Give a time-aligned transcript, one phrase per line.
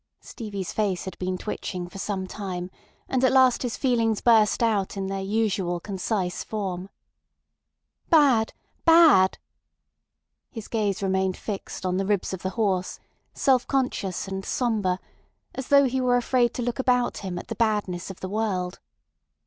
[0.19, 2.71] Stevie's face had been twitching for some time,
[3.07, 6.89] and at last his feelings burst out in their usual concise form.
[8.09, 8.51] "Bad!
[8.83, 9.37] Bad!"
[10.49, 12.99] His gaze remained fixed on the ribs of the horse,
[13.35, 14.99] self conscious and sombre,
[15.53, 18.79] as though he were afraid to look about him at the badness of the world.